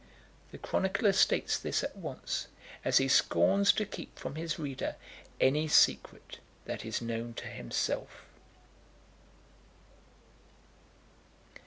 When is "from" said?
4.17-4.33